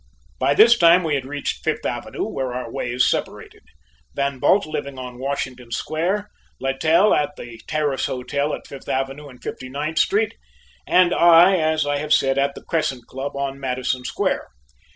By 0.39 0.55
this 0.55 0.79
time 0.79 1.03
we 1.03 1.13
had 1.13 1.27
reached 1.27 1.63
Fifth 1.63 1.85
Avenue, 1.85 2.27
where 2.27 2.55
our 2.55 2.71
ways 2.71 3.05
separated, 3.07 3.61
Van 4.15 4.39
Bult 4.39 4.65
living 4.65 4.97
on 4.97 5.19
Washington 5.19 5.69
Square, 5.69 6.31
Littell 6.59 7.13
at 7.13 7.35
the 7.37 7.61
Terrace 7.67 8.07
Hotel, 8.07 8.51
at 8.55 8.65
Fifth 8.65 8.89
Avenue 8.89 9.29
and 9.29 9.43
Fifty 9.43 9.69
ninth 9.69 9.99
Street, 9.99 10.33
and 10.87 11.13
I, 11.13 11.57
as 11.57 11.85
I 11.85 11.97
have 11.97 12.13
said, 12.15 12.39
at 12.39 12.55
the 12.55 12.63
Crescent 12.63 13.05
Club, 13.05 13.35
on 13.35 13.59
Madison 13.59 14.03
Square. 14.03 14.47